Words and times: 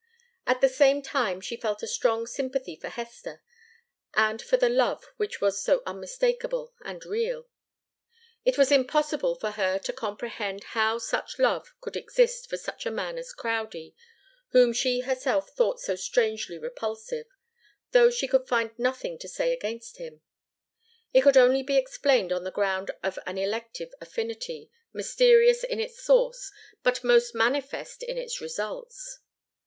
At 0.47 0.61
the 0.61 0.67
same 0.67 1.03
time 1.03 1.41
she 1.41 1.55
felt 1.55 1.83
a 1.83 1.87
strong 1.87 2.25
sympathy 2.25 2.75
for 2.75 2.87
Hester, 2.89 3.43
and 4.15 4.41
for 4.41 4.57
the 4.57 4.67
love 4.67 5.05
which 5.17 5.39
was 5.39 5.61
so 5.63 5.83
unmistakable 5.85 6.73
and 6.83 7.05
real. 7.05 7.47
It 8.43 8.57
was 8.57 8.71
impossible 8.71 9.35
for 9.35 9.51
her 9.51 9.77
to 9.77 9.93
comprehend 9.93 10.63
how 10.73 10.97
such 10.97 11.37
love 11.37 11.75
could 11.81 11.95
exist 11.95 12.49
for 12.49 12.57
such 12.57 12.87
a 12.87 12.89
man 12.89 13.19
as 13.19 13.31
Crowdie, 13.31 13.93
whom 14.53 14.73
she 14.73 15.01
herself 15.01 15.51
thought 15.51 15.79
so 15.79 15.95
strangely 15.95 16.57
repulsive, 16.57 17.27
though 17.91 18.09
she 18.09 18.27
could 18.27 18.47
find 18.47 18.71
nothing 18.79 19.19
to 19.19 19.27
say 19.29 19.53
against 19.53 19.97
him. 19.97 20.21
It 21.13 21.21
could 21.21 21.37
only 21.37 21.61
be 21.61 21.77
explained 21.77 22.31
on 22.31 22.43
the 22.43 22.49
ground 22.49 22.89
of 23.03 23.19
an 23.27 23.37
elective 23.37 23.93
affinity, 24.01 24.71
mysterious 24.93 25.63
in 25.63 25.79
its 25.79 26.01
source, 26.03 26.51
but 26.81 27.03
most 27.03 27.35
manifest 27.35 28.01
in 28.01 28.17
its 28.17 28.41
results. 28.41 29.19